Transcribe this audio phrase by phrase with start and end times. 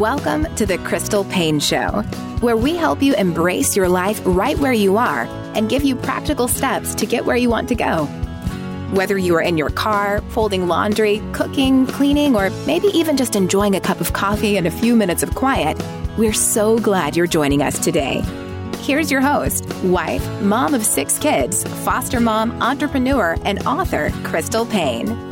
[0.00, 2.00] Welcome to the Crystal Paine Show,
[2.40, 5.24] where we help you embrace your life right where you are
[5.54, 8.06] and give you practical steps to get where you want to go.
[8.94, 13.76] Whether you are in your car, folding laundry, cooking, cleaning, or maybe even just enjoying
[13.76, 15.78] a cup of coffee and a few minutes of quiet,
[16.16, 18.22] we're so glad you're joining us today.
[18.78, 25.29] Here's your host, wife, mom of six kids, foster mom, entrepreneur, and author, Crystal Paine.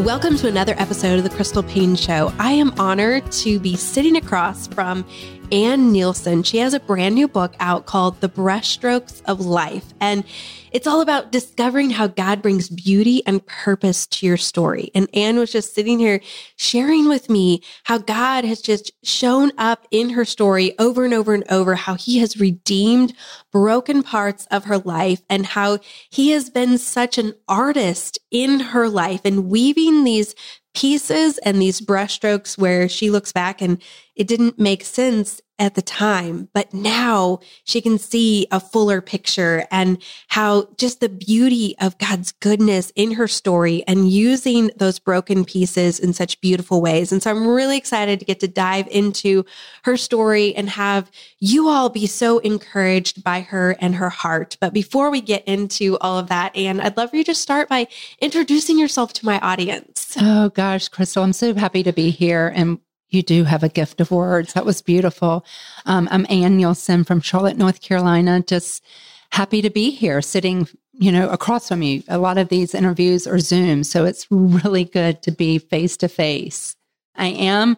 [0.00, 2.32] Welcome to another episode of the Crystal Paine Show.
[2.40, 5.06] I am honored to be sitting across from
[5.54, 6.44] Anne Neilson.
[6.44, 9.94] She has a brand new book out called The Brushstrokes of Life.
[10.00, 10.24] And
[10.72, 14.90] it's all about discovering how God brings beauty and purpose to your story.
[14.96, 16.20] And Anne was just sitting here
[16.56, 21.32] sharing with me how God has just shown up in her story over and over
[21.32, 23.14] and over, how he has redeemed
[23.52, 25.78] broken parts of her life and how
[26.10, 30.34] he has been such an artist in her life and weaving these
[30.74, 33.80] pieces and these brushstrokes where she looks back and
[34.16, 39.66] it didn't make sense at the time, but now she can see a fuller picture
[39.70, 45.44] and how just the beauty of God's goodness in her story and using those broken
[45.44, 47.12] pieces in such beautiful ways.
[47.12, 49.44] And so I'm really excited to get to dive into
[49.84, 54.56] her story and have you all be so encouraged by her and her heart.
[54.60, 57.68] But before we get into all of that, Anne, I'd love for you to start
[57.68, 57.86] by
[58.20, 60.16] introducing yourself to my audience.
[60.20, 62.52] Oh gosh, Crystal, I'm so happy to be here.
[62.54, 62.80] And
[63.14, 64.52] you do have a gift of words.
[64.52, 65.46] That was beautiful.
[65.86, 68.42] Um, I'm Anne Neilson from Charlotte, North Carolina.
[68.46, 68.84] Just
[69.30, 72.02] happy to be here, sitting, you know, across from you.
[72.08, 76.08] A lot of these interviews are Zoom, so it's really good to be face to
[76.08, 76.76] face.
[77.16, 77.76] I am,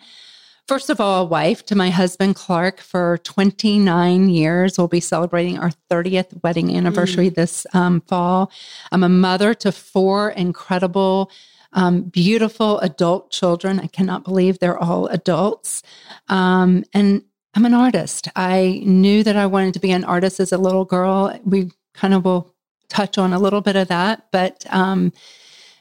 [0.67, 4.79] first of all, a wife to my husband Clark for 29 years.
[4.79, 7.35] We'll be celebrating our 30th wedding anniversary mm.
[7.35, 8.51] this um, fall.
[8.93, 11.31] I'm a mother to four incredible
[11.77, 13.79] um, beautiful adult children.
[13.79, 15.83] I cannot believe they're all adults.
[16.29, 17.23] Um, and
[17.55, 18.29] I'm an artist.
[18.35, 21.39] I knew that I wanted to be an artist as a little girl.
[21.45, 22.55] We kind of will
[22.89, 25.13] touch on a little bit of that, but um,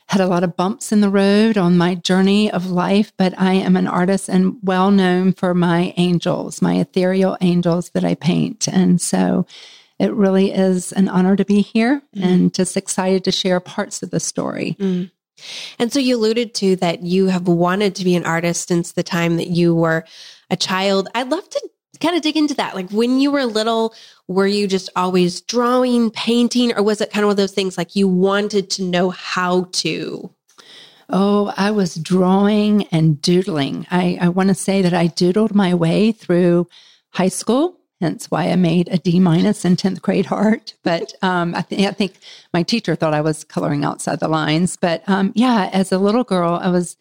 [0.07, 3.13] had a lot of bumps in the road on my journey of life.
[3.17, 8.03] But I am an artist and well known for my angels, my ethereal angels that
[8.03, 8.67] I paint.
[8.67, 9.45] And so
[9.97, 12.23] it really is an honor to be here mm.
[12.23, 14.75] and just excited to share parts of the story.
[14.79, 15.09] Mm.
[15.79, 19.03] And so you alluded to that you have wanted to be an artist since the
[19.03, 20.05] time that you were
[20.49, 21.09] a child.
[21.13, 21.69] I'd love to
[21.99, 22.75] kind of dig into that.
[22.75, 23.93] Like when you were little,
[24.27, 27.77] were you just always drawing, painting, or was it kind of one of those things
[27.77, 30.33] like you wanted to know how to?
[31.09, 33.85] Oh, I was drawing and doodling.
[33.91, 36.67] I, I want to say that I doodled my way through
[37.11, 40.73] high school hence why I made a D minus in 10th grade art.
[40.83, 42.15] But um, I, th- I, think
[42.53, 44.77] my teacher thought I was coloring outside the lines.
[44.77, 46.97] But um, yeah, as a little girl, I was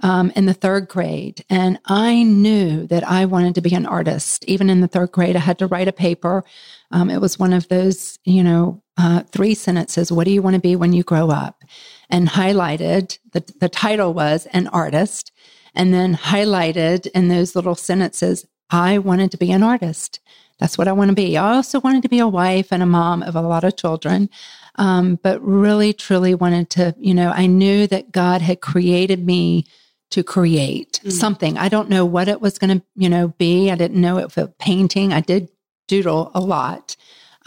[0.00, 4.44] um, in the third grade and I knew that I wanted to be an artist.
[4.44, 6.44] Even in the third grade, I had to write a paper.
[6.90, 10.54] Um, it was one of those, you know, uh, three sentences What do you want
[10.54, 11.62] to be when you grow up?
[12.10, 15.32] And highlighted, the, the title was An Artist.
[15.74, 20.20] And then highlighted in those little sentences, I wanted to be an artist.
[20.58, 21.36] That's what I want to be.
[21.36, 24.28] I also wanted to be a wife and a mom of a lot of children,
[24.74, 29.66] um, but really, truly wanted to, you know, I knew that God had created me
[30.10, 31.12] to create mm.
[31.12, 31.58] something.
[31.58, 33.70] I don't know what it was going to, you know, be.
[33.70, 35.12] I didn't know if it painting.
[35.12, 35.48] I did
[35.86, 36.96] doodle a lot,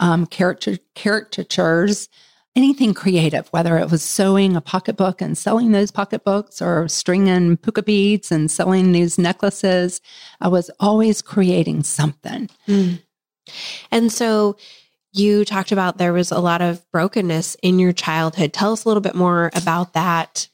[0.00, 2.08] um, character caricatures
[2.54, 7.82] anything creative, whether it was sewing a pocketbook and selling those pocketbooks or stringing puka
[7.82, 10.00] beads and selling these necklaces.
[10.40, 12.50] I was always creating something.
[12.68, 13.02] Mm.
[13.90, 14.56] And so
[15.12, 18.52] you talked about there was a lot of brokenness in your childhood.
[18.52, 20.48] Tell us a little bit more about that.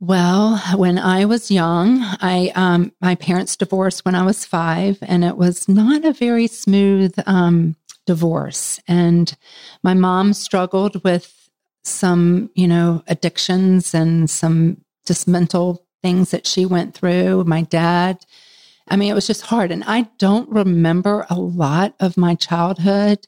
[0.00, 5.24] Well, when I was young, I um, my parents divorced when I was five, and
[5.24, 7.76] it was not a very smooth um,
[8.06, 8.80] divorce.
[8.88, 9.36] And
[9.82, 11.50] my mom struggled with
[11.84, 17.44] some, you know, addictions and some just mental things that she went through.
[17.44, 18.24] My dad,
[18.88, 19.70] I mean, it was just hard.
[19.70, 23.26] And I don't remember a lot of my childhood.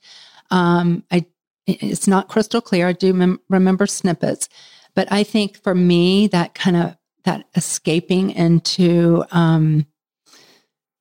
[0.51, 1.27] Um, I,
[1.67, 2.89] it's not crystal clear.
[2.89, 4.49] I do mem- remember snippets,
[4.95, 9.87] but I think for me, that kind of that escaping into um,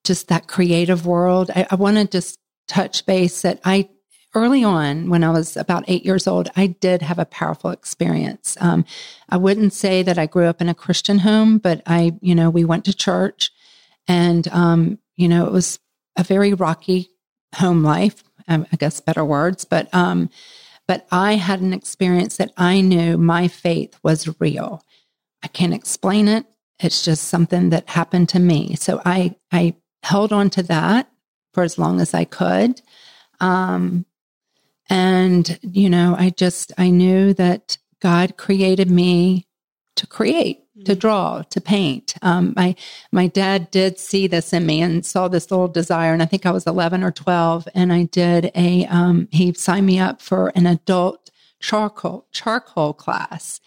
[0.05, 3.89] just that creative world, I, I want to just touch base that I
[4.35, 8.57] early on when I was about eight years old, I did have a powerful experience.
[8.59, 8.85] Um,
[9.29, 12.49] I wouldn't say that I grew up in a Christian home, but I, you know,
[12.49, 13.51] we went to church
[14.07, 15.79] and, um, you know, it was
[16.17, 17.09] a very rocky
[17.55, 18.23] home life.
[18.47, 20.29] Um, I guess better words, but, um,
[20.87, 24.83] but I had an experience that I knew my faith was real.
[25.43, 26.45] I can't explain it.
[26.79, 28.75] It's just something that happened to me.
[28.75, 31.09] So I, I held on to that
[31.53, 32.81] for as long as I could.
[33.39, 34.05] Um,
[34.89, 39.47] and, you know, I just, I knew that God created me
[39.95, 40.83] to create, mm-hmm.
[40.83, 42.15] to draw, to paint.
[42.21, 42.75] Um, my,
[43.11, 46.13] my dad did see this in me and saw this little desire.
[46.13, 47.67] And I think I was 11 or 12.
[47.73, 53.61] And I did a, um, he signed me up for an adult charcoal, charcoal class.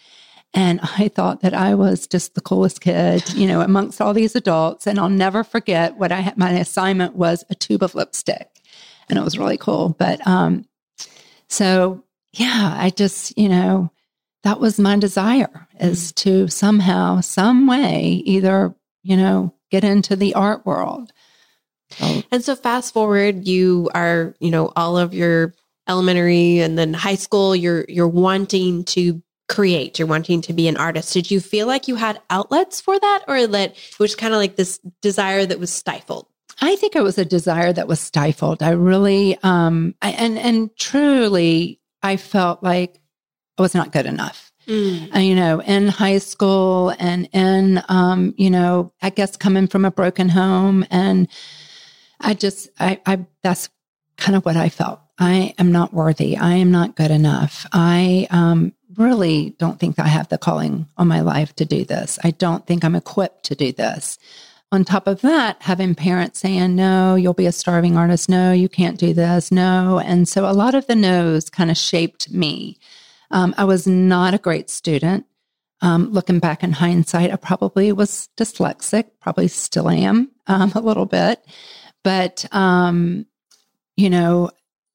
[0.57, 4.35] And I thought that I was just the coolest kid, you know, amongst all these
[4.35, 4.87] adults.
[4.87, 6.35] And I'll never forget what I had.
[6.35, 8.49] My assignment was a tube of lipstick,
[9.07, 9.95] and it was really cool.
[9.99, 10.65] But um,
[11.47, 13.91] so yeah, I just, you know,
[14.41, 16.15] that was my desire is mm.
[16.15, 18.73] to somehow, some way, either,
[19.03, 21.11] you know, get into the art world.
[21.91, 25.53] So, and so fast forward, you are, you know, all of your
[25.87, 30.77] elementary and then high school, you're you're wanting to create, you're wanting to be an
[30.77, 31.13] artist.
[31.13, 34.39] Did you feel like you had outlets for that or that it was kind of
[34.39, 36.27] like this desire that was stifled?
[36.59, 38.63] I think it was a desire that was stifled.
[38.63, 42.99] I really, um, I, and, and truly, I felt like
[43.57, 44.51] I was not good enough.
[44.67, 45.15] Mm.
[45.15, 49.85] Uh, you know, in high school and in, um, you know, I guess coming from
[49.85, 50.85] a broken home.
[50.91, 51.29] And
[52.19, 53.69] I just, I, I, that's
[54.17, 54.99] kind of what I felt.
[55.19, 56.35] I am not worthy.
[56.37, 57.65] I am not good enough.
[57.71, 62.19] I, um, really don't think I have the calling on my life to do this.
[62.23, 64.17] I don't think I'm equipped to do this.
[64.71, 68.27] On top of that, having parents saying, no, you'll be a starving artist.
[68.27, 69.51] No, you can't do this.
[69.51, 69.99] No.
[69.99, 72.77] And so a lot of the no's kind of shaped me.
[73.31, 75.25] Um, I was not a great student.
[75.81, 81.05] Um, looking back in hindsight, I probably was dyslexic, probably still am um, a little
[81.05, 81.39] bit,
[82.03, 83.27] but, um,
[83.95, 84.49] you know,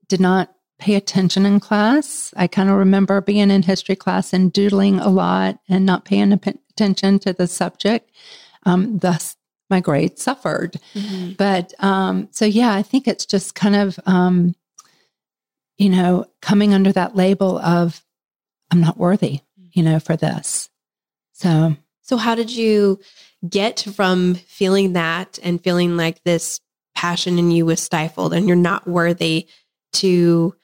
[0.08, 0.52] did not
[0.82, 2.34] pay attention in class.
[2.36, 6.32] I kind of remember being in history class and doodling a lot and not paying
[6.32, 8.10] attention to the subject.
[8.64, 9.36] Um, thus,
[9.70, 10.76] my grade suffered.
[10.94, 11.34] Mm-hmm.
[11.34, 14.56] But um, so, yeah, I think it's just kind of, um,
[15.78, 18.04] you know, coming under that label of
[18.72, 19.40] I'm not worthy,
[19.70, 20.68] you know, for this.
[21.32, 22.98] So, so how did you
[23.48, 26.60] get from feeling that and feeling like this
[26.96, 29.46] passion in you was stifled and you're not worthy
[29.92, 30.56] to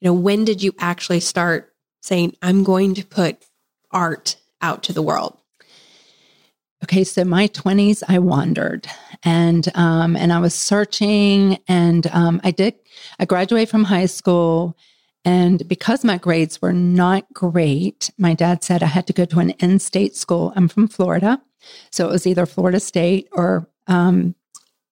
[0.00, 3.44] you know, when did you actually start saying, I'm going to put
[3.90, 5.38] art out to the world?
[6.84, 8.86] Okay, so my 20s, I wandered
[9.24, 12.74] and um, and I was searching, and um, I did.
[13.18, 14.76] I graduated from high school,
[15.24, 19.40] and because my grades were not great, my dad said I had to go to
[19.40, 20.52] an in-state school.
[20.56, 21.40] I'm from Florida,
[21.90, 24.34] so it was either Florida State or um,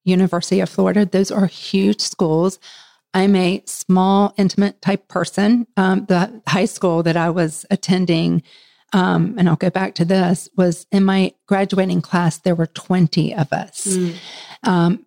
[0.04, 1.06] University of Florida.
[1.06, 2.58] Those are huge schools.
[3.16, 5.66] I'm a small, intimate type person.
[5.78, 8.42] Um, the high school that I was attending,
[8.92, 13.34] um, and I'll go back to this, was in my graduating class, there were 20
[13.34, 13.86] of us.
[13.86, 14.14] Mm.
[14.64, 15.06] Um,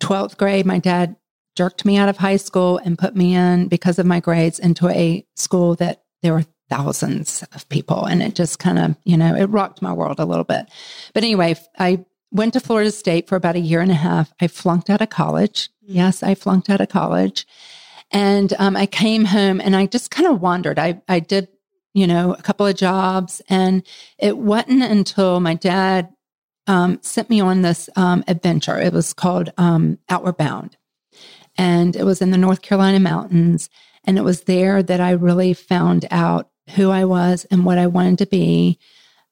[0.00, 1.16] 12th grade, my dad
[1.56, 4.86] jerked me out of high school and put me in, because of my grades, into
[4.88, 8.04] a school that there were thousands of people.
[8.04, 10.66] And it just kind of, you know, it rocked my world a little bit.
[11.14, 14.34] But anyway, I went to Florida State for about a year and a half.
[14.38, 15.70] I flunked out of college.
[15.90, 17.46] Yes, I flunked out of college.
[18.10, 20.78] And um, I came home and I just kind of wandered.
[20.78, 21.48] I, I did,
[21.94, 23.40] you know, a couple of jobs.
[23.48, 23.82] And
[24.18, 26.10] it wasn't until my dad
[26.66, 28.78] um, sent me on this um, adventure.
[28.78, 30.76] It was called um, Outward Bound.
[31.56, 33.70] And it was in the North Carolina mountains.
[34.04, 37.86] And it was there that I really found out who I was and what I
[37.86, 38.78] wanted to be.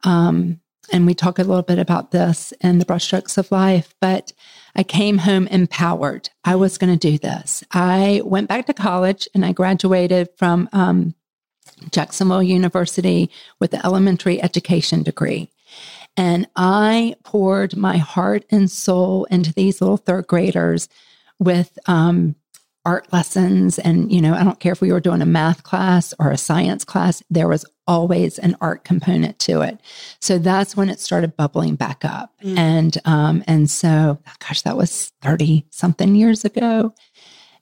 [0.04, 0.60] Um,
[0.90, 4.32] and we talk a little bit about this in the brushstrokes of life, but
[4.76, 6.28] I came home empowered.
[6.45, 7.64] I was going to do this.
[7.73, 11.14] I went back to college and I graduated from um,
[11.90, 15.50] Jacksonville University with an elementary education degree.
[16.16, 20.88] And I poured my heart and soul into these little third graders
[21.38, 22.37] with um,
[22.85, 23.78] art lessons.
[23.78, 26.38] And, you know, I don't care if we were doing a math class or a
[26.38, 29.81] science class, there was always an art component to it.
[30.21, 32.33] So that's when it started bubbling back up.
[32.43, 32.59] Mm.
[32.59, 36.95] And, um, and so, gosh, that was 30 something years ago.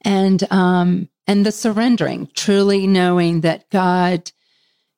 [0.03, 4.31] And, um, and the surrendering, truly knowing that God,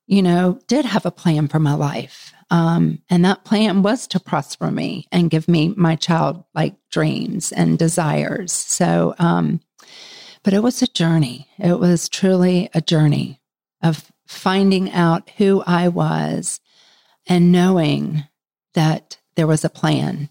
[0.06, 2.33] you know, did have a plan for my life.
[2.50, 7.52] Um, and that plan was to prosper me and give me my child like dreams
[7.52, 8.52] and desires.
[8.52, 9.61] So, um,
[10.45, 11.49] but it was a journey.
[11.59, 13.40] It was truly a journey
[13.83, 16.61] of finding out who I was
[17.26, 18.25] and knowing
[18.75, 20.28] that there was a plan.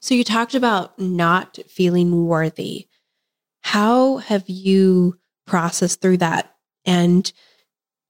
[0.00, 2.88] So you talked about not feeling worthy.
[3.62, 6.54] How have you processed through that?
[6.84, 7.32] And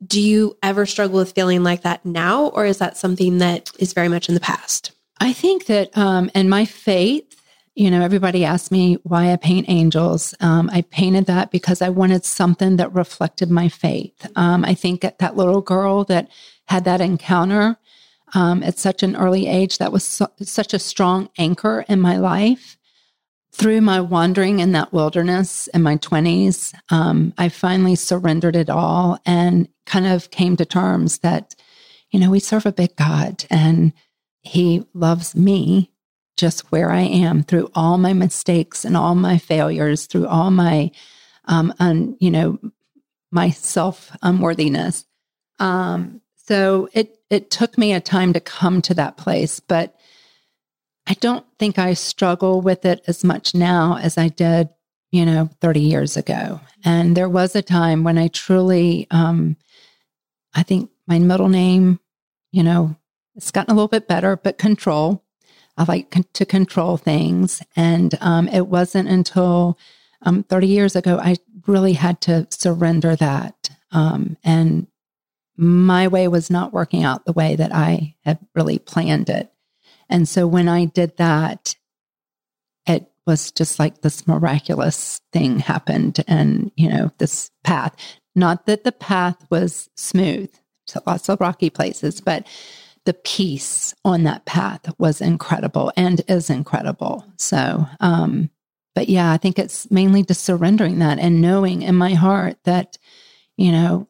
[0.05, 3.93] Do you ever struggle with feeling like that now, or is that something that is
[3.93, 4.93] very much in the past?
[5.21, 7.41] I think that, um, and my faith,
[7.75, 10.35] you know, everybody asked me why I paint angels.
[10.41, 14.27] Um, I painted that because I wanted something that reflected my faith.
[14.37, 16.29] Um, I think that, that little girl that
[16.67, 17.77] had that encounter
[18.33, 22.17] um, at such an early age, that was so, such a strong anchor in my
[22.17, 22.77] life.
[23.53, 29.19] Through my wandering in that wilderness in my 20s, um, I finally surrendered it all
[29.25, 31.55] and kind of came to terms that,
[32.11, 33.93] you know, we serve a big God and
[34.43, 35.93] he loves me
[36.37, 40.91] just where I am through all my mistakes and all my failures, through all my,
[41.47, 42.59] um, un, you know,
[43.31, 45.05] my self unworthiness.
[45.59, 49.97] Um, so it it took me a time to come to that place, but
[51.07, 54.69] I don't think I struggle with it as much now as I did,
[55.11, 56.61] you know, 30 years ago.
[56.85, 59.57] And there was a time when I truly, um,
[60.55, 61.99] I think my middle name,
[62.53, 62.97] you know,
[63.35, 65.24] it's gotten a little bit better, but control.
[65.77, 67.63] I like con- to control things.
[67.77, 69.79] And um, it wasn't until
[70.23, 73.71] um, 30 years ago I really had to surrender that.
[73.91, 74.87] Um, and
[75.57, 79.53] my way was not working out the way that I had really planned it.
[80.09, 81.77] And so when I did that,
[82.87, 87.95] it was just like this miraculous thing happened and, you know, this path.
[88.35, 90.53] Not that the path was smooth,
[91.07, 92.47] lots of rocky places, but
[93.05, 97.25] the peace on that path was incredible and is incredible.
[97.37, 98.51] So, um,
[98.95, 102.97] but yeah, I think it's mainly just surrendering that and knowing in my heart that,
[103.57, 104.09] you know,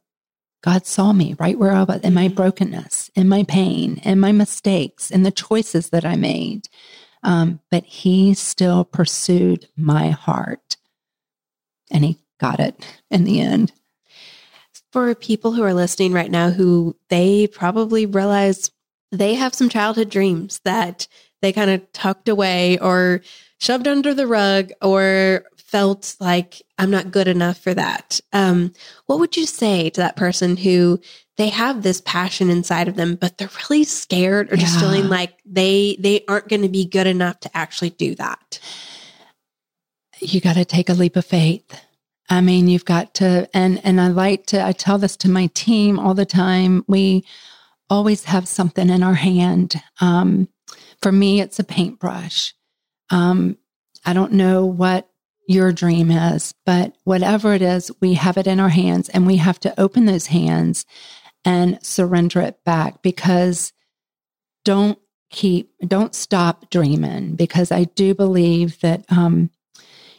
[0.62, 2.36] God saw me right where I was in my mm-hmm.
[2.36, 6.68] brokenness, in my pain, in my mistakes, in the choices that I made.
[7.22, 10.76] Um, but He still pursued my heart
[11.90, 13.72] and He got it in the end.
[14.92, 18.70] For people who are listening right now who they probably realize
[19.18, 21.06] they have some childhood dreams that
[21.42, 23.20] they kind of tucked away or
[23.58, 28.20] shoved under the rug or felt like I'm not good enough for that.
[28.32, 28.72] Um,
[29.06, 31.00] what would you say to that person who
[31.36, 34.62] they have this passion inside of them, but they're really scared or yeah.
[34.62, 38.60] just feeling like they they aren't going to be good enough to actually do that?
[40.20, 41.80] You got to take a leap of faith.
[42.30, 44.64] I mean, you've got to, and and I like to.
[44.64, 46.84] I tell this to my team all the time.
[46.86, 47.24] We
[47.90, 49.80] always have something in our hand.
[50.00, 50.48] Um,
[51.02, 52.54] for me, it's a paintbrush.
[53.10, 53.58] Um,
[54.04, 55.08] I don't know what
[55.46, 56.54] your dream is.
[56.64, 60.06] But whatever it is, we have it in our hands and we have to open
[60.06, 60.84] those hands
[61.44, 63.72] and surrender it back because
[64.64, 64.98] don't
[65.30, 69.50] keep, don't stop dreaming because I do believe that, um,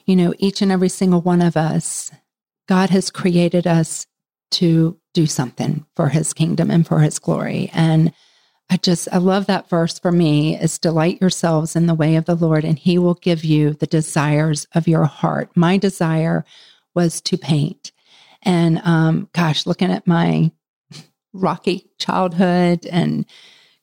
[0.06, 2.12] you know, each and every single one of us,
[2.68, 4.06] God has created us
[4.56, 7.70] to do something for his kingdom and for his glory.
[7.74, 8.14] And
[8.70, 12.26] I just, I love that verse for me is delight yourselves in the way of
[12.26, 15.52] the Lord and he will give you the desires of your heart.
[15.56, 16.46] My desire
[16.96, 17.92] was to paint.
[18.42, 20.52] And um, gosh, looking at my
[21.34, 23.26] rocky childhood and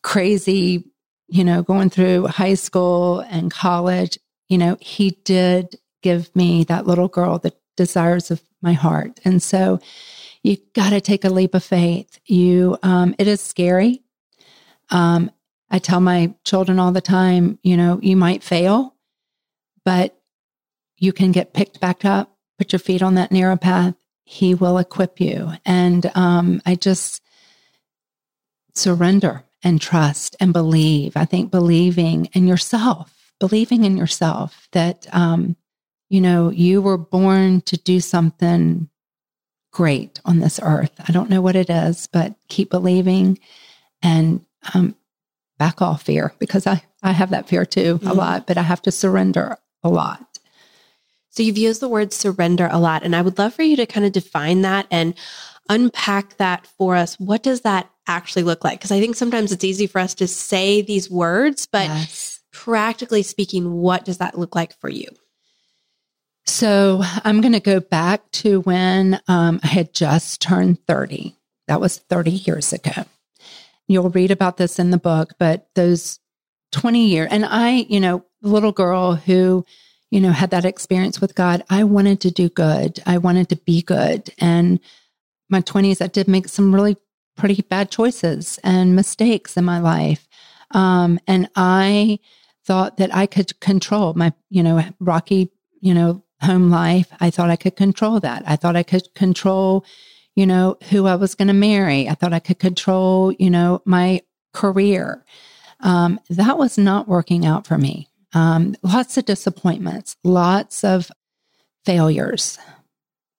[0.03, 0.85] crazy,
[1.29, 6.87] you know, going through high school and college, you know, he did give me that
[6.87, 9.21] little girl the desires of my heart.
[9.25, 9.81] And so
[10.43, 12.19] you got to take a leap of faith.
[12.27, 14.03] You, um, it is scary
[14.93, 15.31] um,
[15.71, 18.95] I tell my children all the time, you know, you might fail,
[19.85, 20.21] but
[20.99, 23.95] you can get picked back up, put your feet on that narrow path.
[24.25, 25.53] He will equip you.
[25.65, 27.23] And um, I just
[28.75, 31.17] surrender and trust and believe.
[31.17, 35.57] I think believing in yourself, believing in yourself that, um,
[36.11, 38.91] you know, you were born to do something
[39.73, 40.93] great on this earth.
[41.09, 43.39] I don't know what it is, but keep believing
[44.03, 44.95] and um,
[45.59, 48.09] back off fear because I, I have that fear too mm-hmm.
[48.09, 50.39] a lot, but I have to surrender a lot.
[51.31, 53.87] So you've used the word surrender a lot, and I would love for you to
[53.87, 55.15] kind of define that and
[55.71, 57.19] unpack that for us.
[57.19, 58.79] What does that actually look like?
[58.79, 62.41] Because I think sometimes it's easy for us to say these words, but yes.
[62.53, 65.09] practically speaking, what does that look like for you?
[66.45, 71.37] So I'm going to go back to when um, I had just turned 30.
[71.69, 73.05] That was 30 years ago.
[73.87, 76.19] You'll read about this in the book, but those
[76.73, 79.65] 20 years, and I, you know, little girl who,
[80.11, 83.01] you know, had that experience with God, I wanted to do good.
[83.07, 84.31] I wanted to be good.
[84.39, 84.81] And
[85.49, 86.97] my 20s, I did make some really
[87.37, 90.27] pretty bad choices and mistakes in my life.
[90.73, 92.19] Um, and I
[92.65, 97.09] thought that I could control my, you know, rocky, you know, home life.
[97.21, 98.43] I thought I could control that.
[98.47, 99.85] I thought I could control,
[100.35, 102.09] you know, who I was going to marry.
[102.09, 104.23] I thought I could control, you know, my
[104.53, 105.25] career.
[105.81, 108.09] Um, that was not working out for me.
[108.35, 111.11] Um, lots of disappointments, lots of
[111.85, 112.59] failures,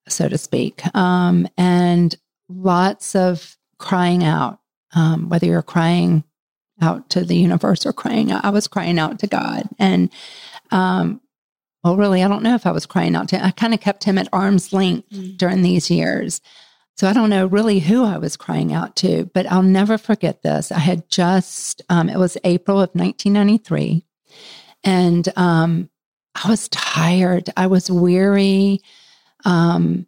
[0.08, 2.16] so to speak, um, and
[2.50, 4.60] lots of crying out.
[4.96, 6.24] Um, whether you're crying
[6.80, 10.12] out to the universe or crying out, I was crying out to God, and
[10.70, 11.22] um,
[11.84, 13.44] well, really, I don't know if I was crying out to.
[13.44, 15.38] I kind of kept him at arm's length mm.
[15.38, 16.42] during these years.
[16.96, 20.44] So I don't know really who I was crying out to, but I'll never forget
[20.44, 20.72] this.
[20.72, 24.06] I had just, um, it was April of 1993,
[24.84, 25.90] and um,
[26.36, 27.50] I was tired.
[27.58, 28.82] I was weary.
[29.44, 30.08] Um,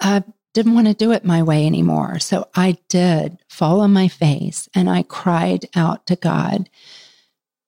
[0.00, 2.18] I didn't want to do it my way anymore.
[2.20, 6.70] So I did fall on my face and I cried out to God.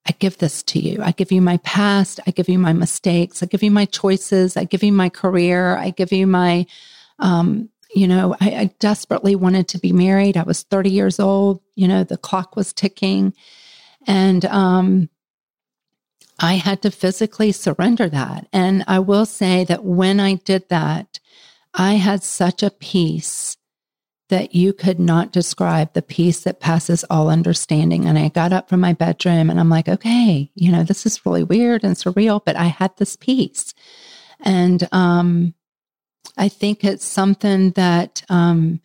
[0.08, 1.02] I give this to you.
[1.02, 2.20] I give you my past.
[2.26, 3.42] I give you my mistakes.
[3.42, 4.56] I give you my choices.
[4.56, 5.76] I give you my career.
[5.76, 6.66] I give you my
[7.18, 10.36] um, you know, I, I desperately wanted to be married.
[10.36, 11.62] I was 30 years old.
[11.76, 13.32] You know, the clock was ticking.
[14.06, 15.08] And um,
[16.38, 18.48] I had to physically surrender that.
[18.52, 21.20] And I will say that when I did that,
[21.74, 23.55] I had such a peace
[24.28, 28.06] that you could not describe the peace that passes all understanding.
[28.06, 31.24] And I got up from my bedroom and I'm like, okay, you know, this is
[31.24, 33.72] really weird and surreal, but I had this peace.
[34.40, 35.54] And um,
[36.36, 38.80] I think it's something that um,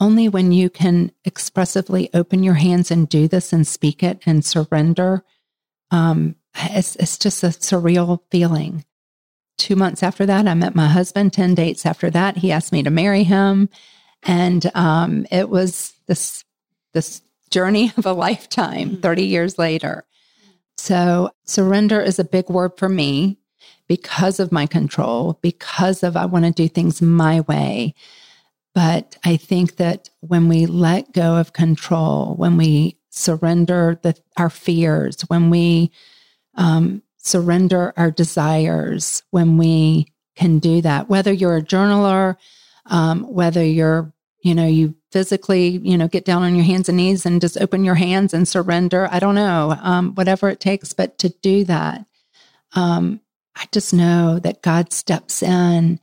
[0.00, 4.44] only when you can expressively open your hands and do this and speak it and
[4.44, 5.24] surrender,
[5.90, 8.84] um, it's, it's just a surreal feeling.
[9.56, 11.32] Two months after that, I met my husband.
[11.32, 13.68] 10 dates after that, he asked me to marry him.
[14.22, 16.44] And um, it was this,
[16.92, 19.00] this journey of a lifetime mm-hmm.
[19.00, 20.04] 30 years later.
[20.76, 23.38] So, surrender is a big word for me
[23.86, 27.94] because of my control, because of I want to do things my way.
[28.74, 34.50] But I think that when we let go of control, when we surrender the, our
[34.50, 35.92] fears, when we
[36.56, 40.06] um, surrender our desires, when we
[40.36, 42.36] can do that, whether you're a journaler,
[42.86, 46.98] um, whether you're, you know, you physically, you know, get down on your hands and
[46.98, 49.08] knees and just open your hands and surrender.
[49.10, 52.04] I don't know, um, whatever it takes, but to do that,
[52.74, 53.20] um,
[53.56, 56.00] I just know that God steps in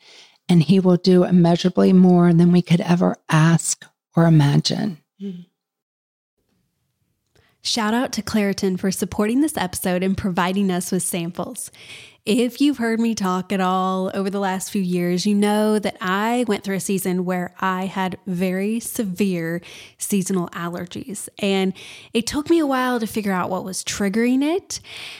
[0.50, 4.98] and he will do immeasurably more than we could ever ask or imagine.
[5.22, 5.42] Mm-hmm.
[7.63, 11.69] Shout out to Claritin for supporting this episode and providing us with samples.
[12.26, 15.97] If you've heard me talk at all over the last few years, you know that
[16.02, 19.62] I went through a season where I had very severe
[19.97, 21.30] seasonal allergies.
[21.39, 21.74] And
[22.13, 24.80] it took me a while to figure out what was triggering it.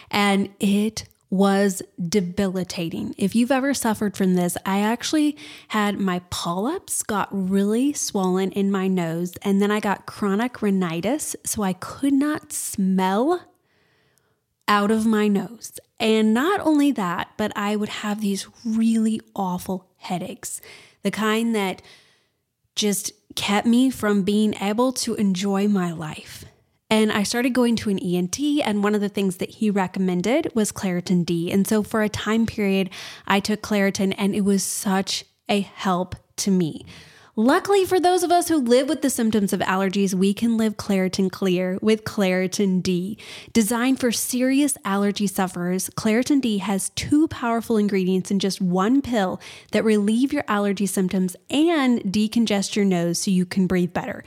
[0.10, 3.16] And it was debilitating.
[3.18, 5.38] If you've ever suffered from this, I actually
[5.70, 11.36] had my polyps got really swollen in my nose, and then I got chronic rhinitis,
[11.46, 13.48] so I could not smell
[14.68, 15.80] out of my nose.
[16.00, 20.60] And not only that, but I would have these really awful headaches,
[21.02, 21.82] the kind that
[22.76, 26.44] just kept me from being able to enjoy my life.
[26.92, 30.52] And I started going to an ENT, and one of the things that he recommended
[30.54, 31.50] was Claritin D.
[31.50, 32.90] And so for a time period,
[33.26, 36.86] I took Claritin, and it was such a help to me.
[37.38, 40.76] Luckily, for those of us who live with the symptoms of allergies, we can live
[40.76, 43.18] Claritin Clear with Claritin D.
[43.54, 49.40] Designed for serious allergy sufferers, Claritin D has two powerful ingredients in just one pill
[49.72, 54.26] that relieve your allergy symptoms and decongest your nose so you can breathe better.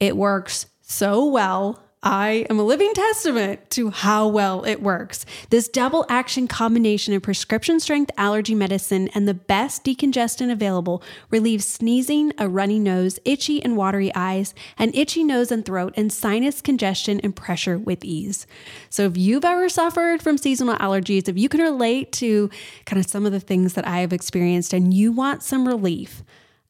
[0.00, 5.24] It works so well I am a living testament to how well it works.
[5.48, 11.66] This double action combination of prescription strength allergy medicine and the best decongestant available relieves
[11.66, 16.60] sneezing, a runny nose, itchy and watery eyes, an itchy nose and throat, and sinus
[16.60, 18.46] congestion and pressure with ease.
[18.90, 22.50] So, if you've ever suffered from seasonal allergies, if you can relate to
[22.84, 26.22] kind of some of the things that I have experienced and you want some relief,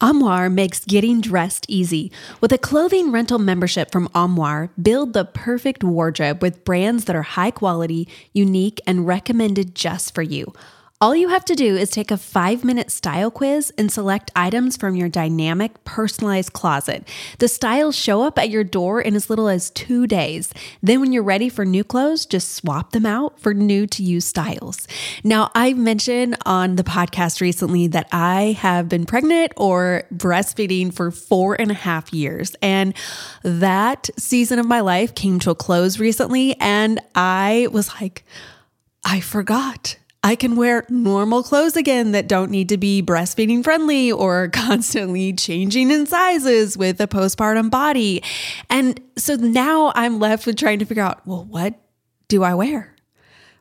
[0.00, 2.12] Armoire makes getting dressed easy.
[2.40, 7.22] With a clothing rental membership from Armoire, build the perfect wardrobe with brands that are
[7.22, 10.52] high quality, unique, and recommended just for you.
[11.00, 14.76] All you have to do is take a five minute style quiz and select items
[14.76, 17.06] from your dynamic, personalized closet.
[17.38, 20.52] The styles show up at your door in as little as two days.
[20.82, 24.24] Then, when you're ready for new clothes, just swap them out for new to use
[24.24, 24.88] styles.
[25.22, 31.12] Now, I mentioned on the podcast recently that I have been pregnant or breastfeeding for
[31.12, 32.56] four and a half years.
[32.60, 32.92] And
[33.44, 36.56] that season of my life came to a close recently.
[36.58, 38.24] And I was like,
[39.04, 39.96] I forgot
[40.28, 45.32] I can wear normal clothes again that don't need to be breastfeeding friendly or constantly
[45.32, 48.22] changing in sizes with a postpartum body.
[48.68, 51.80] And so now I'm left with trying to figure out well, what
[52.28, 52.94] do I wear?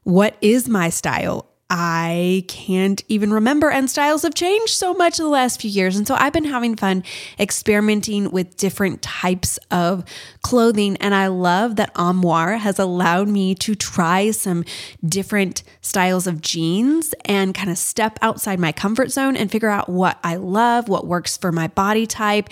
[0.03, 1.47] What is my style?
[1.69, 5.95] I can't even remember, and styles have changed so much in the last few years.
[5.95, 7.03] And so I've been having fun
[7.39, 10.03] experimenting with different types of
[10.47, 10.95] clothing.
[11.01, 14.63] And I love that Armoire has allowed me to try some
[15.05, 19.89] different styles of jeans and kind of step outside my comfort zone and figure out
[19.89, 22.47] what I love, what works for my body type,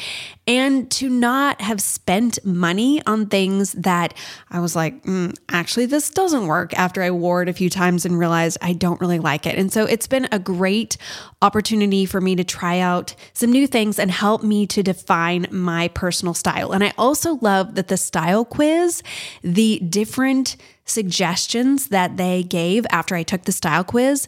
[0.45, 4.13] and to not have spent money on things that
[4.51, 8.05] I was like, mm, actually, this doesn't work after I wore it a few times
[8.05, 9.57] and realized I don't really like it.
[9.57, 10.97] And so it's been a great
[11.41, 15.87] opportunity for me to try out some new things and help me to define my
[15.89, 16.73] personal style.
[16.73, 19.03] And I also love the style quiz,
[19.41, 24.27] the different suggestions that they gave after I took the style quiz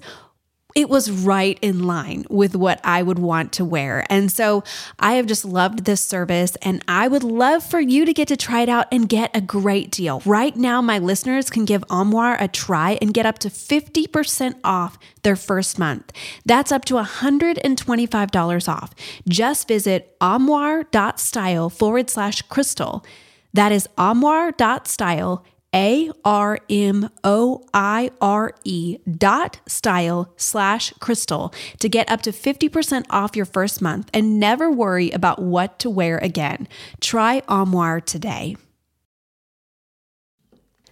[0.77, 4.05] it was right in line with what I would want to wear.
[4.11, 4.63] And so
[4.99, 8.37] I have just loved this service and I would love for you to get to
[8.37, 10.21] try it out and get a great deal.
[10.23, 14.99] Right now, my listeners can give Armoire a try and get up to 50% off
[15.23, 16.13] their first month.
[16.45, 18.93] That's up to $125 off.
[19.27, 23.03] Just visit armoire.style forward slash crystal.
[23.53, 31.89] That is armoire.style a R M O I R E dot style slash crystal to
[31.89, 36.17] get up to 50% off your first month and never worry about what to wear
[36.17, 36.67] again.
[37.01, 38.55] Try Armoire today.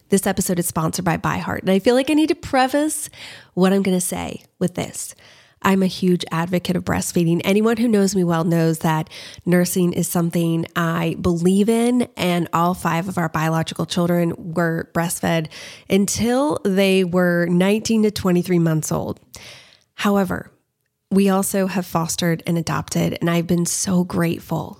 [0.10, 3.10] This episode is sponsored by ByHeart, and I feel like I need to preface
[3.56, 5.16] what I'm going to say with this.
[5.62, 7.42] I'm a huge advocate of breastfeeding.
[7.44, 9.10] Anyone who knows me well knows that
[9.46, 15.48] nursing is something I believe in, and all five of our biological children were breastfed
[15.90, 19.20] until they were 19 to 23 months old.
[19.96, 20.52] However,
[21.10, 24.80] we also have fostered and adopted, and I've been so grateful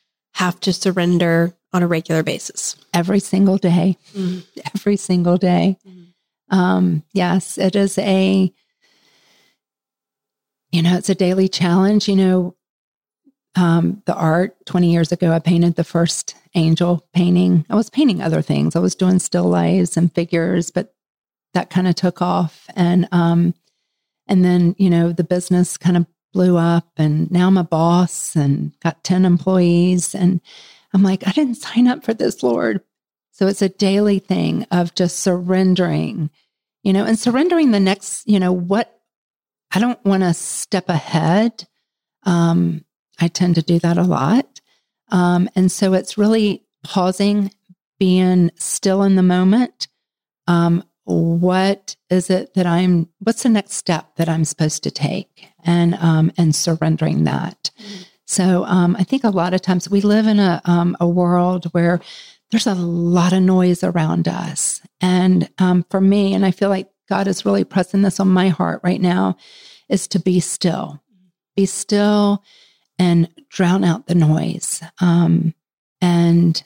[0.33, 2.75] have to surrender on a regular basis?
[2.93, 3.97] Every single day.
[4.13, 4.59] Mm-hmm.
[4.75, 5.77] Every single day.
[5.87, 6.57] Mm-hmm.
[6.57, 8.51] Um, yes, it is a,
[10.71, 12.09] you know, it's a daily challenge.
[12.09, 12.55] You know,
[13.55, 17.65] um, the art 20 years ago, I painted the first angel painting.
[17.69, 18.75] I was painting other things.
[18.75, 20.93] I was doing still lifes and figures, but
[21.53, 22.65] that kind of took off.
[22.75, 23.53] And, um,
[24.27, 28.35] and then, you know, the business kind of blew up and now I'm a boss
[28.35, 30.41] and got 10 employees and
[30.93, 32.81] I'm like, I didn't sign up for this, Lord.
[33.31, 36.29] So it's a daily thing of just surrendering,
[36.83, 38.99] you know, and surrendering the next, you know, what
[39.73, 41.67] I don't want to step ahead.
[42.23, 42.83] Um,
[43.19, 44.59] I tend to do that a lot.
[45.09, 47.51] Um, and so it's really pausing,
[47.99, 49.87] being still in the moment.
[50.47, 55.47] Um, what is it that I'm, what's the next step that I'm supposed to take?
[55.63, 57.71] And, um, and surrendering that.
[58.25, 61.65] So um, I think a lot of times we live in a, um, a world
[61.73, 61.99] where
[62.49, 64.81] there's a lot of noise around us.
[64.99, 68.49] And um, for me, and I feel like God is really pressing this on my
[68.49, 69.37] heart right now
[69.89, 71.03] is to be still,
[71.55, 72.43] be still
[72.97, 74.81] and drown out the noise.
[74.99, 75.53] Um,
[75.99, 76.63] and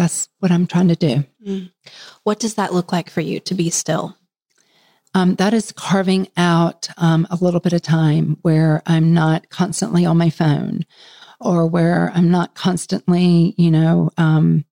[0.00, 1.24] that's what I'm trying to do.
[1.46, 1.72] Mm.
[2.24, 4.16] What does that look like for you to be still?
[5.14, 10.06] Um, that is carving out um, a little bit of time where I'm not constantly
[10.06, 10.86] on my phone
[11.38, 14.64] or where I'm not constantly, you know, um,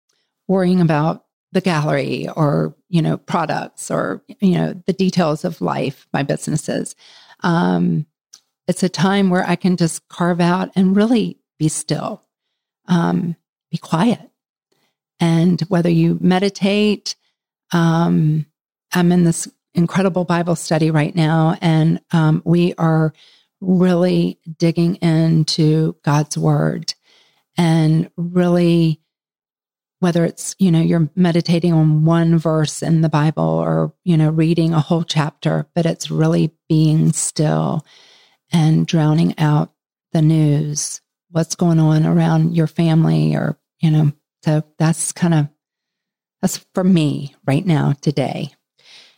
[0.46, 6.08] worrying about the gallery or, you know, products or, you know, the details of life,
[6.10, 6.96] my businesses.
[7.40, 8.06] Um,
[8.66, 12.22] it's a time where I can just carve out and really be still,
[12.86, 13.36] um,
[13.70, 14.27] be quiet.
[15.20, 17.16] And whether you meditate,
[17.72, 18.46] um,
[18.92, 23.12] I'm in this incredible Bible study right now, and um, we are
[23.60, 26.94] really digging into God's word
[27.56, 29.00] and really
[30.00, 34.30] whether it's you know you're meditating on one verse in the bible or you know
[34.30, 37.84] reading a whole chapter but it's really being still
[38.52, 39.72] and drowning out
[40.12, 41.00] the news
[41.30, 44.12] what's going on around your family or you know
[44.44, 45.48] so that's kind of
[46.42, 48.50] that's for me right now today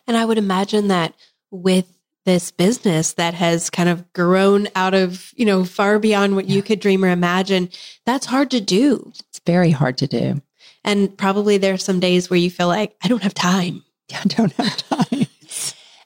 [0.07, 1.15] and i would imagine that
[1.51, 1.87] with
[2.25, 6.57] this business that has kind of grown out of, you know, far beyond what yeah.
[6.57, 7.71] you could dream or imagine.
[8.05, 9.13] That's hard to do.
[9.29, 10.41] It's very hard to do.
[10.85, 13.85] And probably there are some days where you feel like, I don't have time.
[14.13, 15.27] I don't have time.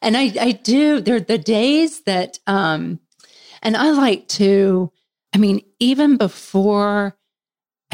[0.02, 1.00] and I, I do.
[1.00, 3.00] There are the days that, um,
[3.62, 4.92] and I like to,
[5.34, 7.16] I mean, even before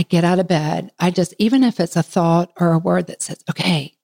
[0.00, 3.08] I get out of bed, I just, even if it's a thought or a word
[3.08, 3.98] that says, okay,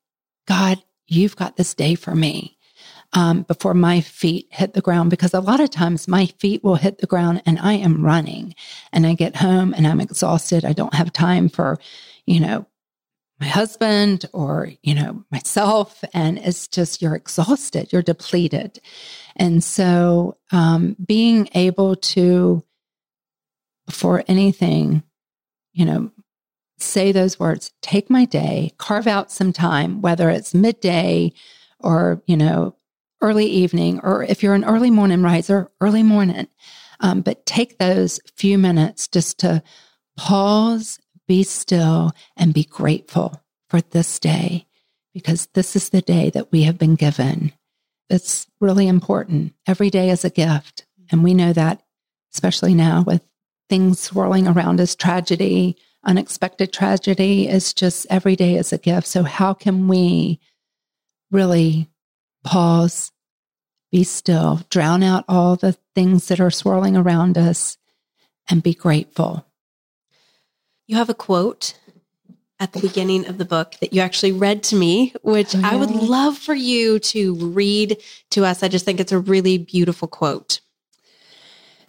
[0.46, 2.58] God, you've got this day for me
[3.14, 6.74] um, before my feet hit the ground because a lot of times my feet will
[6.74, 8.54] hit the ground and I am running
[8.92, 10.66] and I get home and I'm exhausted.
[10.66, 11.78] I don't have time for,
[12.26, 12.66] you know,
[13.40, 16.04] my husband or, you know, myself.
[16.12, 18.80] And it's just, you're exhausted, you're depleted.
[19.34, 22.62] And so um, being able to,
[23.86, 25.02] before anything,
[25.76, 26.10] you know,
[26.78, 31.32] say those words, take my day, carve out some time, whether it's midday
[31.80, 32.74] or, you know,
[33.20, 36.48] early evening, or if you're an early morning riser, early morning.
[37.00, 39.62] Um, but take those few minutes just to
[40.16, 44.66] pause, be still, and be grateful for this day
[45.12, 47.52] because this is the day that we have been given.
[48.08, 49.52] It's really important.
[49.66, 50.86] Every day is a gift.
[51.10, 51.82] And we know that,
[52.32, 53.22] especially now with
[53.68, 59.06] things swirling around us, tragedy, unexpected tragedy is just every day is a gift.
[59.06, 60.40] So, how can we
[61.30, 61.88] really
[62.44, 63.12] pause,
[63.90, 67.76] be still, drown out all the things that are swirling around us,
[68.48, 69.44] and be grateful.
[70.86, 71.78] You have a quote
[72.60, 75.70] at the beginning of the book that you actually read to me, which oh, yeah.
[75.72, 77.98] I would love for you to read
[78.30, 78.62] to us.
[78.62, 80.60] I just think it's a really beautiful quote.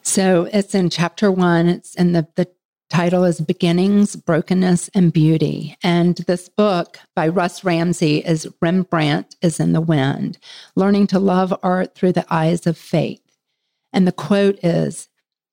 [0.07, 1.67] So it's in chapter one.
[1.67, 2.47] It's in the, the
[2.89, 5.75] title is Beginnings, Brokenness, and Beauty.
[5.83, 10.37] And this book by Russ Ramsey is Rembrandt is in the Wind,
[10.77, 13.21] learning to love art through the eyes of faith.
[13.91, 15.09] And the quote is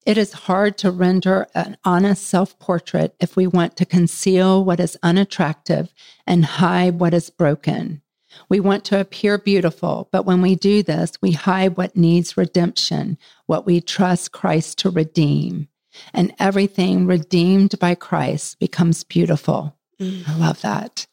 [0.07, 4.79] It is hard to render an honest self portrait if we want to conceal what
[4.79, 5.93] is unattractive
[6.29, 8.03] and hide what is broken.
[8.49, 13.19] We want to appear beautiful, but when we do this, we hide what needs redemption,
[13.47, 15.69] what we trust Christ to redeem
[16.13, 19.77] and everything redeemed by Christ becomes beautiful.
[20.01, 20.29] Mm.
[20.29, 21.07] I love that.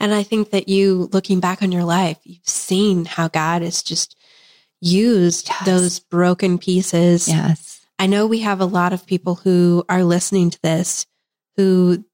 [0.00, 3.82] And I think that you, looking back on your life, you've seen how God has
[3.82, 4.16] just
[4.80, 5.64] used yes.
[5.64, 7.28] those broken pieces.
[7.28, 7.80] Yes.
[7.98, 11.06] I know we have a lot of people who are listening to this
[11.56, 12.04] who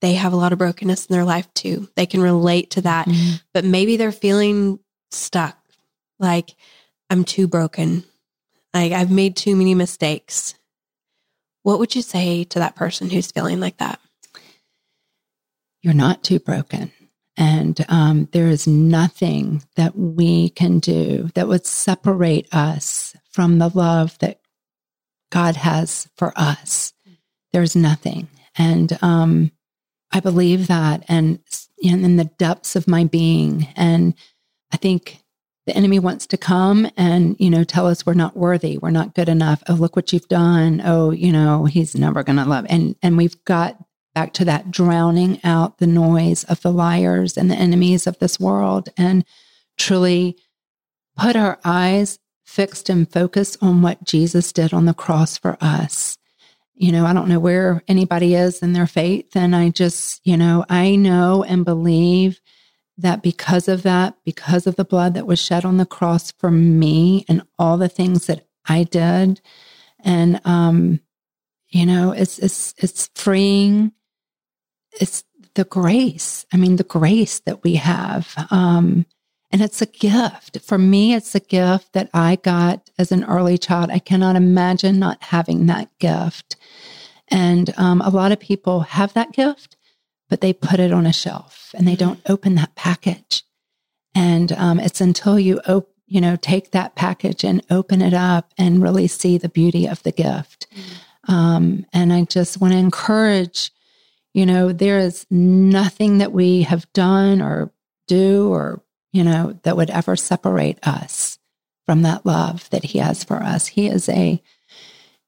[0.00, 1.88] they have a lot of brokenness in their life too.
[1.94, 3.36] They can relate to that, mm-hmm.
[3.52, 4.78] but maybe they're feeling
[5.10, 5.56] stuck.
[6.18, 6.54] Like,
[7.08, 8.04] I'm too broken.
[8.72, 10.54] Like, I've made too many mistakes.
[11.62, 14.00] What would you say to that person who's feeling like that?
[15.82, 16.92] You're not too broken.
[17.36, 23.68] And um, there is nothing that we can do that would separate us from the
[23.68, 24.40] love that
[25.30, 26.92] God has for us.
[27.52, 28.28] There's nothing.
[28.58, 29.52] And um,
[30.12, 31.38] I believe that and
[31.80, 33.68] in the depths of my being.
[33.76, 34.14] And
[34.72, 35.22] I think
[35.66, 39.14] the enemy wants to come and you know tell us we're not worthy we're not
[39.14, 39.62] good enough.
[39.68, 40.82] Oh look what you've done.
[40.84, 42.66] Oh you know he's never going to love.
[42.68, 43.76] And and we've got
[44.14, 48.40] back to that drowning out the noise of the liars and the enemies of this
[48.40, 49.24] world and
[49.78, 50.36] truly
[51.16, 56.18] put our eyes fixed and focused on what Jesus did on the cross for us
[56.80, 59.36] you know, I don't know where anybody is in their faith.
[59.36, 62.40] And I just, you know, I know and believe
[62.96, 66.50] that because of that, because of the blood that was shed on the cross for
[66.50, 69.42] me and all the things that I did,
[70.02, 71.00] and um,
[71.68, 73.92] you know, it's it's it's freeing.
[74.98, 75.22] It's
[75.54, 76.46] the grace.
[76.50, 78.32] I mean, the grace that we have.
[78.50, 79.04] Um,
[79.52, 80.60] and it's a gift.
[80.62, 83.90] For me, it's a gift that I got as an early child.
[83.90, 86.56] I cannot imagine not having that gift.
[87.28, 89.76] And um, a lot of people have that gift,
[90.28, 93.42] but they put it on a shelf and they don't open that package.
[94.14, 98.52] And um, it's until you op- you know take that package and open it up
[98.58, 100.66] and really see the beauty of the gift.
[100.72, 101.32] Mm-hmm.
[101.32, 103.70] Um, and I just want to encourage,
[104.34, 107.72] you know, there is nothing that we have done or
[108.08, 108.82] do or
[109.12, 111.38] you know that would ever separate us
[111.86, 113.66] from that love that He has for us.
[113.66, 114.42] He is a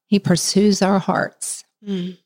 [0.06, 1.64] He pursues our hearts.
[1.86, 2.18] Mm.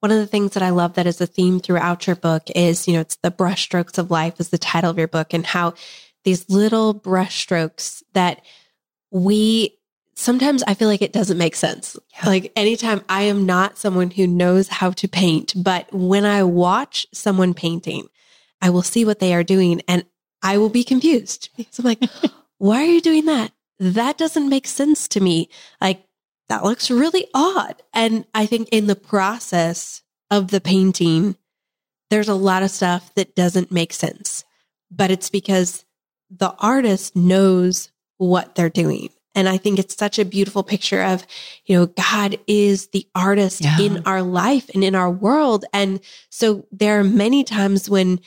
[0.00, 2.86] One of the things that I love that is a theme throughout your book is,
[2.86, 5.74] you know, it's the brushstrokes of life is the title of your book and how
[6.24, 8.42] these little brushstrokes that
[9.10, 9.78] we
[10.16, 11.96] sometimes I feel like it doesn't make sense.
[12.14, 12.28] Yeah.
[12.28, 17.06] Like anytime I am not someone who knows how to paint, but when I watch
[17.12, 18.08] someone painting,
[18.60, 20.04] I will see what they are doing and
[20.42, 22.02] I will be confused because I'm like,
[22.58, 23.52] why are you doing that?
[23.78, 25.48] That doesn't make sense to me.
[25.80, 26.04] Like
[26.48, 27.82] that looks really odd.
[27.92, 31.36] And I think in the process of the painting,
[32.10, 34.44] there's a lot of stuff that doesn't make sense,
[34.90, 35.84] but it's because
[36.30, 39.10] the artist knows what they're doing.
[39.34, 41.26] And I think it's such a beautiful picture of,
[41.66, 43.78] you know, God is the artist yeah.
[43.78, 45.66] in our life and in our world.
[45.74, 48.20] And so there are many times when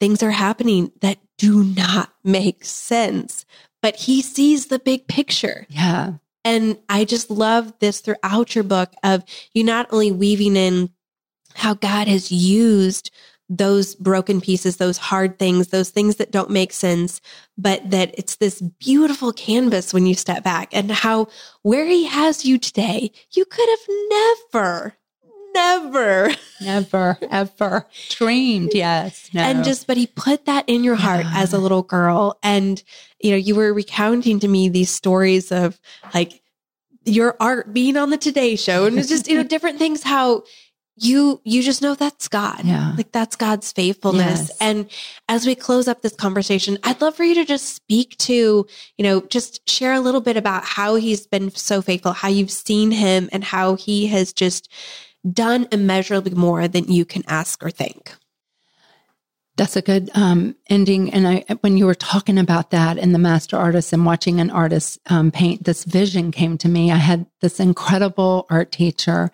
[0.00, 3.44] things are happening that do not make sense,
[3.82, 5.66] but he sees the big picture.
[5.68, 6.14] Yeah.
[6.44, 10.90] And I just love this throughout your book of you not only weaving in
[11.54, 13.10] how God has used
[13.48, 17.20] those broken pieces, those hard things, those things that don't make sense,
[17.56, 21.28] but that it's this beautiful canvas when you step back and how
[21.62, 24.96] where he has you today, you could have never
[25.56, 28.72] never, never, ever dreamed.
[28.74, 29.30] Yes.
[29.32, 29.42] No.
[29.42, 31.32] And just, but he put that in your heart yeah.
[31.34, 32.38] as a little girl.
[32.42, 32.82] And,
[33.20, 35.80] you know, you were recounting to me these stories of
[36.14, 36.42] like
[37.04, 40.42] your art being on the Today Show and it's just, you know, different things, how
[40.98, 42.64] you you just know that's God.
[42.64, 42.94] Yeah.
[42.96, 44.48] Like that's God's faithfulness.
[44.48, 44.56] Yes.
[44.60, 44.90] And
[45.28, 48.66] as we close up this conversation, I'd love for you to just speak to,
[48.96, 52.50] you know, just share a little bit about how he's been so faithful, how you've
[52.50, 54.70] seen him and how he has just
[55.30, 58.12] done immeasurably more than you can ask or think.
[59.56, 61.12] That's a good um, ending.
[61.14, 64.50] And I, when you were talking about that and the master artist and watching an
[64.50, 66.92] artist um, paint, this vision came to me.
[66.92, 69.30] I had this incredible art teacher,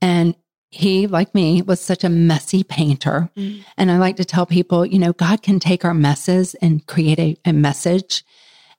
[0.00, 0.34] and
[0.70, 3.28] he, like me, was such a messy painter.
[3.36, 3.62] Mm.
[3.76, 7.18] And I like to tell people, you know, God can take our messes and create
[7.20, 8.24] a, a message.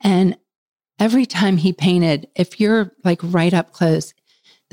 [0.02, 0.36] And
[1.00, 4.16] every time he painted, if you're like right up close,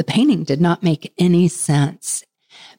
[0.01, 2.25] the painting did not make any sense.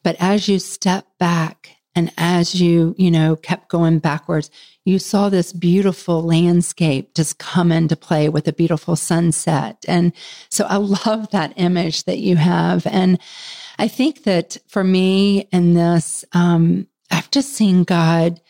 [0.02, 4.50] But as you step back and as you, you know, kept going backwards,
[4.84, 9.84] you saw this beautiful landscape just come into play with a beautiful sunset.
[9.86, 10.12] And
[10.48, 12.88] so I love that image that you have.
[12.88, 13.20] And
[13.78, 18.40] I think that for me in this, um, I've just seen God,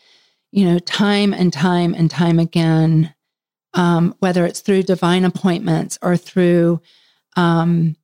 [0.51, 3.13] you know, time and time and time again,
[3.75, 6.81] um, whether it's through divine appointments or through,
[7.35, 7.97] um,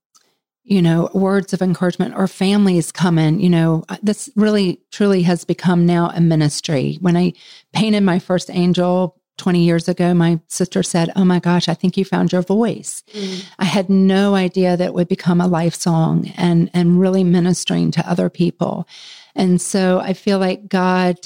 [0.70, 5.44] you know, words of encouragement or families come in, you know, this really truly has
[5.44, 7.00] become now a ministry.
[7.02, 7.34] When I
[7.74, 11.98] painted my first angel 20 years ago, my sister said, Oh my gosh, I think
[11.98, 13.02] you found your voice.
[13.14, 13.46] Mm.
[13.58, 18.08] I had no idea that would become a life song and, and really ministering to
[18.08, 18.88] other people.
[19.36, 21.18] And so I feel like God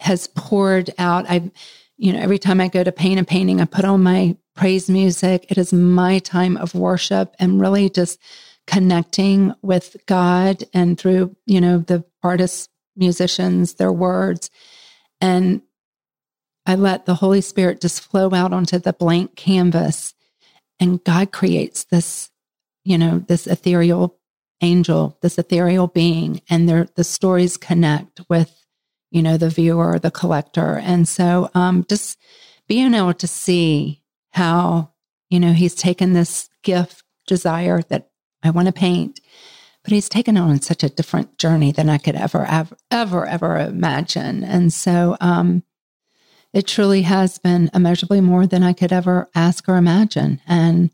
[0.00, 1.26] has poured out.
[1.28, 1.50] I,
[1.98, 4.88] you know, every time I go to paint a painting, I put on my praise
[4.88, 5.44] music.
[5.50, 8.18] It is my time of worship and really just
[8.66, 14.50] connecting with God and through, you know, the artists, musicians, their words.
[15.20, 15.62] And
[16.66, 20.14] I let the Holy Spirit just flow out onto the blank canvas.
[20.78, 22.30] And God creates this,
[22.84, 24.18] you know, this ethereal
[24.60, 28.64] angel, this ethereal being, and the stories connect with,
[29.10, 30.78] you know, the viewer, the collector.
[30.78, 32.16] And so um, just
[32.68, 34.92] being able to see how,
[35.30, 38.11] you know, he's taken this gift, desire that
[38.42, 39.20] I want to paint.
[39.82, 43.58] But he's taken on such a different journey than I could ever, ever, ever, ever
[43.58, 44.44] imagine.
[44.44, 45.64] And so um,
[46.52, 50.40] it truly has been immeasurably more than I could ever ask or imagine.
[50.46, 50.90] And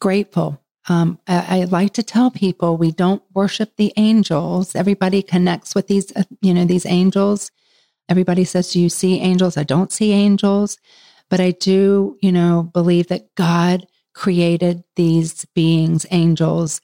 [0.00, 0.60] grateful.
[0.88, 4.74] Um, I, I, like to tell people we don't worship the angels.
[4.74, 7.50] Everybody connects with these, uh, you know, these angels.
[8.08, 9.56] everybody says, Do you see angels?
[9.56, 10.78] I don't see angels.
[11.28, 16.80] But I do, you know, believe that God created these beings, angels,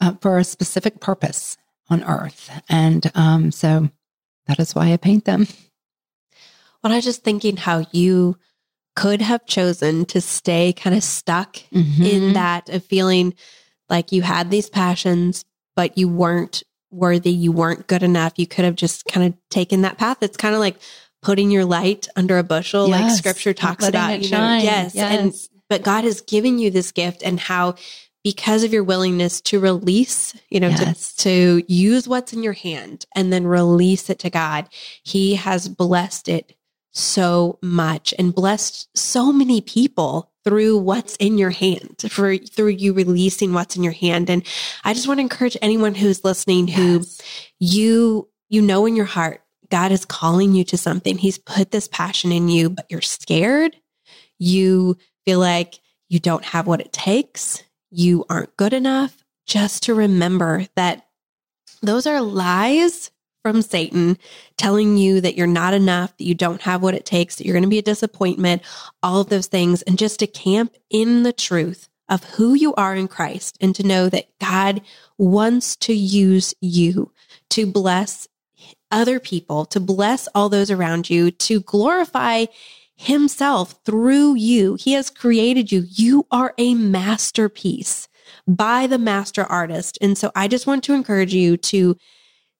[0.00, 1.56] uh, for a specific purpose
[1.88, 2.50] on earth.
[2.68, 3.90] And um, so
[4.46, 5.46] that is why I paint them.
[6.82, 8.36] Well, I was just thinking how you
[8.96, 12.02] could have chosen to stay kind of stuck mm-hmm.
[12.02, 13.34] in that of feeling
[13.88, 15.44] like you had these passions,
[15.76, 18.34] but you weren't worthy, you weren't good enough.
[18.36, 20.18] You could have just kind of taken that path.
[20.22, 20.76] It's kind of like
[21.22, 23.00] putting your light under a bushel, yes.
[23.00, 24.20] like scripture talks about.
[24.20, 24.94] You know, yes.
[24.94, 25.18] yes.
[25.18, 25.34] And
[25.68, 27.74] but God has given you this gift and how
[28.22, 31.14] because of your willingness to release, you know, yes.
[31.16, 34.66] to, to use what's in your hand and then release it to God,
[35.02, 36.54] He has blessed it
[36.94, 42.92] so much and blessed so many people through what's in your hand for through you
[42.92, 44.46] releasing what's in your hand and
[44.84, 47.20] i just want to encourage anyone who's listening who yes.
[47.58, 51.88] you you know in your heart god is calling you to something he's put this
[51.88, 53.74] passion in you but you're scared
[54.38, 57.62] you feel like you don't have what it takes.
[57.90, 59.24] You aren't good enough.
[59.46, 61.06] Just to remember that
[61.82, 63.10] those are lies
[63.42, 64.16] from Satan
[64.56, 67.52] telling you that you're not enough, that you don't have what it takes, that you're
[67.52, 68.62] going to be a disappointment,
[69.02, 72.94] all of those things, and just to camp in the truth of who you are
[72.94, 74.80] in Christ and to know that God
[75.18, 77.12] wants to use you
[77.50, 78.28] to bless
[78.90, 82.46] other people, to bless all those around you, to glorify
[82.96, 84.76] Himself through you.
[84.78, 85.84] He has created you.
[85.88, 88.08] You are a masterpiece
[88.46, 89.98] by the master artist.
[90.00, 91.96] And so I just want to encourage you to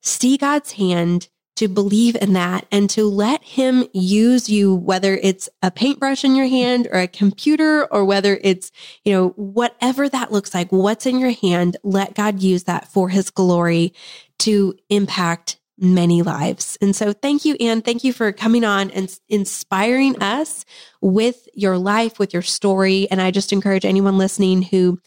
[0.03, 5.49] see God's hand, to believe in that and to let him use you, whether it's
[5.62, 8.72] a paintbrush in your hand or a computer or whether it's,
[9.05, 13.09] you know, whatever that looks like, what's in your hand, let God use that for
[13.09, 13.95] his glory
[14.41, 16.78] to impact many lives.
[16.80, 17.82] And so thank you, Anne.
[17.82, 20.64] Thank you for coming on and inspiring us
[21.00, 23.08] with your life, with your story.
[23.10, 25.00] And I just encourage anyone listening who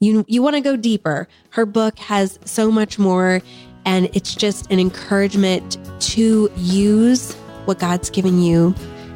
[0.00, 1.28] you, you want to go deeper.
[1.50, 3.42] Her book has so much more
[3.84, 8.74] and it's just an encouragement to use what God's given you,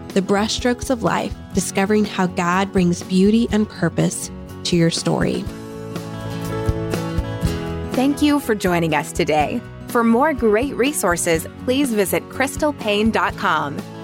[0.09, 4.31] the brushstrokes of life, discovering how God brings beauty and purpose
[4.65, 5.45] to your story.
[7.93, 9.61] Thank you for joining us today.
[9.97, 13.96] For more great resources, please visit crystalpaine.com